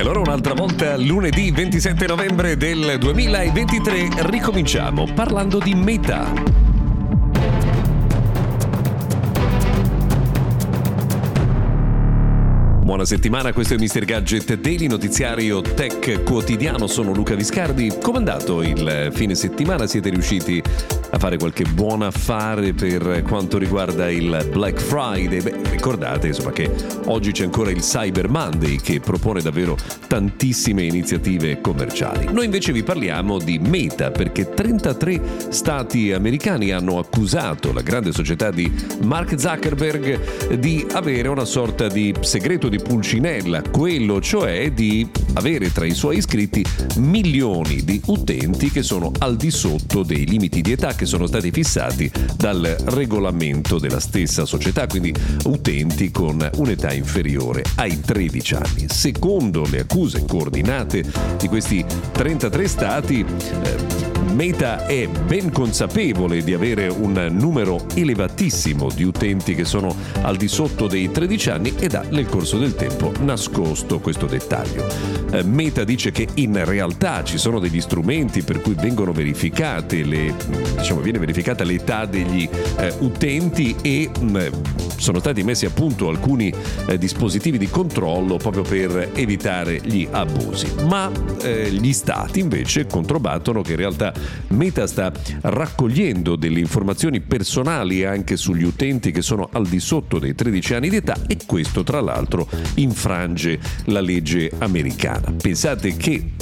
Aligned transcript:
E 0.00 0.02
allora 0.02 0.20
un'altra 0.20 0.54
volta 0.54 0.96
lunedì 0.96 1.50
27 1.50 2.06
novembre 2.06 2.56
del 2.56 2.96
2023 2.98 4.30
ricominciamo 4.30 5.04
parlando 5.12 5.58
di 5.58 5.74
Meta. 5.74 6.69
Buona 12.90 13.04
settimana, 13.04 13.52
questo 13.52 13.74
è 13.74 13.76
Mr. 13.76 14.04
Gadget 14.04 14.58
Daily, 14.58 14.88
notiziario 14.88 15.60
tech 15.60 16.24
quotidiano. 16.24 16.88
Sono 16.88 17.12
Luca 17.12 17.36
Viscardi. 17.36 17.92
Come 18.02 18.16
è 18.16 18.18
andato 18.18 18.62
il 18.62 19.12
fine 19.14 19.36
settimana? 19.36 19.86
Siete 19.86 20.10
riusciti 20.10 20.60
a 21.12 21.16
fare 21.16 21.38
qualche 21.38 21.62
buon 21.62 22.02
affare 22.02 22.72
per 22.72 23.22
quanto 23.22 23.58
riguarda 23.58 24.10
il 24.10 24.48
Black 24.50 24.80
Friday? 24.80 25.40
Beh, 25.40 25.70
ricordate 25.70 26.26
insomma 26.26 26.50
che 26.50 26.68
oggi 27.04 27.30
c'è 27.30 27.44
ancora 27.44 27.70
il 27.70 27.78
Cyber 27.78 28.28
Monday 28.28 28.74
che 28.78 28.98
propone 28.98 29.40
davvero 29.40 29.76
tantissime 30.08 30.82
iniziative 30.82 31.60
commerciali. 31.60 32.26
Noi 32.32 32.46
invece 32.46 32.72
vi 32.72 32.82
parliamo 32.82 33.38
di 33.38 33.60
Meta 33.60 34.10
perché 34.10 34.52
33 34.52 35.20
stati 35.50 36.12
americani 36.12 36.72
hanno 36.72 36.98
accusato 36.98 37.72
la 37.72 37.82
grande 37.82 38.10
società 38.10 38.50
di 38.50 38.68
Mark 39.02 39.38
Zuckerberg 39.38 40.54
di 40.56 40.84
avere 40.92 41.28
una 41.28 41.44
sorta 41.44 41.86
di 41.86 42.12
segreto 42.20 42.68
di 42.68 42.78
Pulcinella, 42.82 43.62
quello 43.62 44.20
cioè 44.20 44.72
di 44.72 45.08
avere 45.34 45.72
tra 45.72 45.84
i 45.84 45.94
suoi 45.94 46.18
iscritti 46.18 46.64
milioni 46.96 47.84
di 47.84 48.00
utenti 48.06 48.70
che 48.70 48.82
sono 48.82 49.12
al 49.18 49.36
di 49.36 49.50
sotto 49.50 50.02
dei 50.02 50.26
limiti 50.26 50.60
di 50.60 50.72
età 50.72 50.94
che 50.94 51.06
sono 51.06 51.26
stati 51.26 51.50
fissati 51.50 52.10
dal 52.36 52.76
regolamento 52.86 53.78
della 53.78 54.00
stessa 54.00 54.44
società, 54.44 54.86
quindi 54.86 55.14
utenti 55.44 56.10
con 56.10 56.48
un'età 56.56 56.92
inferiore 56.92 57.64
ai 57.76 58.00
13 58.00 58.54
anni. 58.54 58.86
Secondo 58.88 59.66
le 59.68 59.80
accuse 59.80 60.24
coordinate 60.26 61.04
di 61.38 61.48
questi 61.48 61.84
33 62.12 62.68
stati, 62.68 63.24
eh, 63.62 64.10
Meta 64.34 64.86
è 64.86 65.08
ben 65.08 65.50
consapevole 65.50 66.42
di 66.42 66.54
avere 66.54 66.88
un 66.88 67.28
numero 67.32 67.84
elevatissimo 67.94 68.88
di 68.94 69.02
utenti 69.02 69.54
che 69.54 69.64
sono 69.64 69.94
al 70.22 70.36
di 70.36 70.46
sotto 70.46 70.86
dei 70.86 71.10
13 71.10 71.50
anni 71.50 71.74
ed 71.78 71.94
ha 71.94 72.04
nel 72.10 72.26
corso 72.26 72.56
del 72.56 72.69
tempo 72.74 73.12
nascosto 73.20 73.98
questo 74.00 74.26
dettaglio. 74.26 74.86
Eh, 75.32 75.42
Meta 75.42 75.84
dice 75.84 76.10
che 76.10 76.28
in 76.34 76.64
realtà 76.64 77.22
ci 77.24 77.38
sono 77.38 77.58
degli 77.58 77.80
strumenti 77.80 78.42
per 78.42 78.60
cui 78.60 78.74
vengono 78.74 79.12
verificate 79.12 80.04
le, 80.04 80.34
diciamo, 80.76 81.00
viene 81.00 81.18
verificata 81.18 81.64
l'età 81.64 82.04
degli 82.04 82.48
eh, 82.76 82.94
utenti 82.98 83.76
e 83.82 84.10
mh, 84.18 84.24
mm, 84.24 84.46
sono 84.96 85.18
stati 85.18 85.42
messi 85.42 85.64
a 85.64 85.70
punto 85.70 86.08
alcuni 86.08 86.52
eh, 86.86 86.98
dispositivi 86.98 87.56
di 87.56 87.68
controllo 87.68 88.36
proprio 88.36 88.62
per 88.62 89.10
evitare 89.14 89.80
gli 89.82 90.06
abusi. 90.10 90.70
Ma 90.86 91.10
eh, 91.42 91.70
gli 91.70 91.92
stati 91.92 92.40
invece 92.40 92.86
controbattono 92.86 93.62
che 93.62 93.72
in 93.72 93.78
realtà 93.78 94.12
Meta 94.48 94.86
sta 94.86 95.10
raccogliendo 95.40 96.36
delle 96.36 96.60
informazioni 96.60 97.20
personali 97.20 98.04
anche 98.04 98.36
sugli 98.36 98.64
utenti 98.64 99.10
che 99.10 99.22
sono 99.22 99.48
al 99.52 99.66
di 99.66 99.80
sotto 99.80 100.18
dei 100.18 100.34
13 100.34 100.74
anni 100.74 100.88
di 100.90 100.96
età 100.96 101.16
e 101.26 101.38
questo 101.46 101.82
tra 101.82 102.00
l'altro 102.00 102.46
infrange 102.74 103.58
la 103.86 104.00
legge 104.00 104.50
americana. 104.58 105.32
Pensate 105.40 105.96
che 105.96 106.32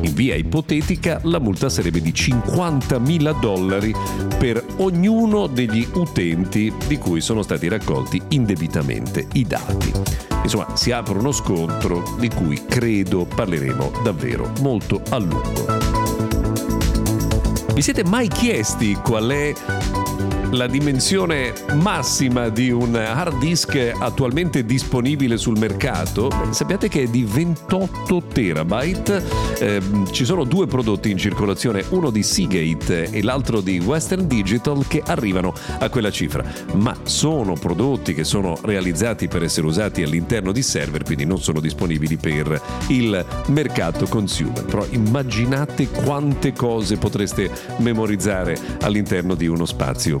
in 0.00 0.14
via 0.14 0.34
ipotetica 0.34 1.20
la 1.24 1.38
multa 1.38 1.68
sarebbe 1.68 2.00
di 2.00 2.12
50.000 2.12 3.40
dollari 3.40 3.94
per 4.38 4.62
ognuno 4.76 5.46
degli 5.46 5.86
utenti 5.94 6.72
di 6.86 6.98
cui 6.98 7.20
sono 7.20 7.42
stati 7.42 7.68
raccolti 7.68 8.20
indebitamente 8.28 9.26
i 9.32 9.44
dati. 9.44 9.92
Insomma, 10.42 10.76
si 10.76 10.92
apre 10.92 11.18
uno 11.18 11.32
scontro 11.32 12.16
di 12.18 12.28
cui 12.28 12.62
credo 12.66 13.24
parleremo 13.24 13.92
davvero 14.02 14.52
molto 14.60 15.00
a 15.08 15.18
lungo. 15.18 15.96
Vi 17.74 17.82
siete 17.82 18.04
mai 18.04 18.28
chiesti 18.28 18.94
qual 18.94 19.28
è 19.28 19.52
la 20.50 20.66
dimensione 20.66 21.52
massima 21.74 22.48
di 22.48 22.70
un 22.70 22.94
hard 22.94 23.38
disk 23.38 23.92
attualmente 23.98 24.64
disponibile 24.64 25.36
sul 25.36 25.58
mercato, 25.58 26.30
sappiate 26.50 26.88
che 26.88 27.02
è 27.02 27.06
di 27.06 27.24
28 27.24 28.22
terabyte. 28.32 29.22
Eh, 29.58 29.80
ci 30.12 30.24
sono 30.24 30.44
due 30.44 30.66
prodotti 30.66 31.10
in 31.10 31.18
circolazione, 31.18 31.84
uno 31.90 32.10
di 32.10 32.22
Seagate 32.22 33.10
e 33.10 33.22
l'altro 33.22 33.60
di 33.60 33.78
Western 33.78 34.26
Digital, 34.26 34.86
che 34.86 35.02
arrivano 35.04 35.52
a 35.78 35.88
quella 35.88 36.10
cifra. 36.10 36.44
Ma 36.74 36.96
sono 37.02 37.54
prodotti 37.54 38.14
che 38.14 38.24
sono 38.24 38.56
realizzati 38.62 39.28
per 39.28 39.42
essere 39.42 39.66
usati 39.66 40.02
all'interno 40.02 40.52
di 40.52 40.62
server, 40.62 41.02
quindi 41.02 41.24
non 41.24 41.40
sono 41.40 41.60
disponibili 41.60 42.16
per 42.16 42.60
il 42.88 43.24
mercato 43.48 44.06
consumer. 44.06 44.64
Però 44.64 44.86
immaginate 44.90 45.88
quante 45.88 46.52
cose 46.52 46.96
potreste 46.96 47.50
memorizzare 47.78 48.56
all'interno 48.82 49.34
di 49.34 49.46
uno 49.46 49.64
spazio 49.64 50.20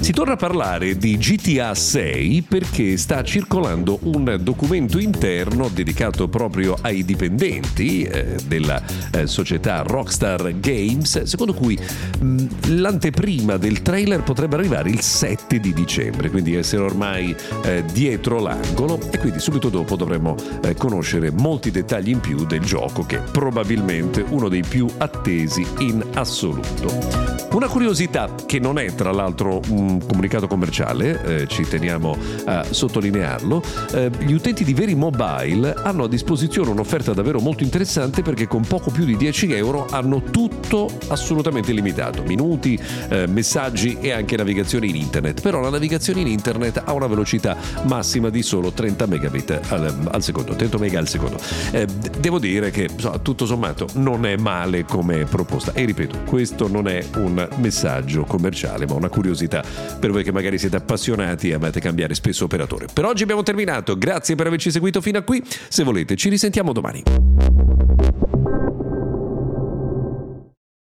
Si 0.00 0.12
torna 0.12 0.32
a 0.32 0.36
parlare 0.36 0.96
di 0.96 1.16
GTA 1.18 1.74
6 1.74 2.42
perché 2.48 2.96
sta 2.96 3.22
circolando 3.22 3.98
un 4.04 4.38
documento 4.40 4.98
interno 4.98 5.68
dedicato 5.68 6.28
proprio 6.28 6.76
ai 6.80 7.04
dipendenti 7.04 8.02
eh, 8.04 8.36
della 8.46 8.82
eh, 9.12 9.26
società 9.26 9.82
Rockstar 9.82 10.58
Games, 10.60 11.22
secondo 11.22 11.52
cui 11.52 11.78
mh, 11.78 12.46
l'anteprima 12.78 13.56
del 13.56 13.82
trailer 13.82 14.22
potrebbe 14.22 14.56
arrivare 14.56 14.90
il 14.90 15.00
7 15.00 15.60
di 15.60 15.72
dicembre, 15.72 16.30
quindi 16.30 16.54
essere 16.54 16.82
ormai 16.82 17.34
eh, 17.64 17.84
dietro 17.92 18.40
l'angolo 18.40 18.98
e 19.10 19.18
quindi 19.18 19.40
subito 19.40 19.68
dopo 19.68 19.96
dovremmo 19.96 20.36
eh, 20.62 20.74
conoscere 20.74 21.30
molti 21.30 21.70
dettagli 21.70 22.08
in 22.08 22.20
più 22.20 22.46
del 22.46 22.60
gioco 22.60 23.04
che 23.04 23.18
è 23.18 23.22
probabilmente 23.30 24.24
uno 24.28 24.48
dei 24.48 24.62
più 24.62 24.86
attesi 24.98 25.66
in 25.78 26.04
assoluto. 26.14 27.36
Una 27.50 27.66
curiosità 27.66 28.28
che 28.46 28.58
non 28.58 28.78
è 28.78 28.94
tra 28.94 29.10
l'altro 29.10 29.60
un 29.68 30.04
comunicato 30.06 30.46
commerciale, 30.46 31.42
eh, 31.42 31.46
ci 31.46 31.62
teniamo 31.62 32.16
a 32.44 32.64
sottolinearlo, 32.68 33.62
eh, 33.92 34.10
gli 34.18 34.32
utenti 34.32 34.64
di 34.64 34.74
Veri 34.74 34.94
Mobile 34.94 35.74
hanno 35.74 36.04
a 36.04 36.08
disposizione 36.08 36.70
un'offerta 36.70 37.12
davvero 37.12 37.40
molto 37.40 37.62
interessante 37.62 38.22
perché 38.22 38.46
con 38.46 38.62
poco 38.66 38.90
più 38.90 39.04
di 39.04 39.16
10 39.16 39.52
euro 39.52 39.86
hanno 39.90 40.22
tutto 40.22 40.90
assolutamente 41.08 41.72
limitato, 41.72 42.22
minuti, 42.22 42.78
eh, 43.08 43.26
messaggi 43.26 43.98
e 44.00 44.10
anche 44.12 44.36
navigazione 44.36 44.86
in 44.86 44.96
internet, 44.96 45.40
però 45.40 45.60
la 45.60 45.70
navigazione 45.70 46.20
in 46.20 46.26
internet 46.26 46.82
ha 46.84 46.92
una 46.92 47.06
velocità 47.06 47.56
massima 47.84 48.30
di 48.30 48.42
solo 48.42 48.72
30 48.72 49.06
megabit 49.06 49.60
al, 49.68 50.08
al 50.10 50.22
secondo, 50.22 50.54
30 50.54 50.78
mega 50.78 50.98
al 50.98 51.08
secondo. 51.08 51.38
Eh, 51.72 51.86
devo 52.18 52.38
dire 52.38 52.70
che 52.70 52.88
so, 52.96 53.20
tutto 53.22 53.46
sommato 53.46 53.86
non 53.94 54.26
è 54.26 54.36
male 54.36 54.84
come 54.84 55.24
proposta 55.24 55.72
e 55.72 55.84
ripeto, 55.84 56.20
questo 56.24 56.68
non 56.68 56.88
è 56.88 57.04
un 57.16 57.48
messaggio 57.56 58.24
commerciale, 58.24 58.86
ma 58.86 58.94
una 58.94 59.08
curiosità 59.48 59.64
per 59.98 60.10
voi 60.10 60.22
che 60.22 60.30
magari 60.30 60.58
siete 60.58 60.76
appassionati 60.76 61.48
e 61.48 61.54
amate 61.54 61.80
cambiare 61.80 62.14
spesso 62.14 62.44
operatore. 62.44 62.86
Per 62.92 63.04
oggi 63.04 63.22
abbiamo 63.22 63.42
terminato, 63.42 63.96
grazie 63.96 64.34
per 64.34 64.46
averci 64.46 64.70
seguito 64.70 65.00
fino 65.00 65.18
a 65.18 65.22
qui, 65.22 65.42
se 65.68 65.82
volete 65.82 66.14
ci 66.14 66.28
risentiamo 66.28 66.72
domani. 66.72 67.02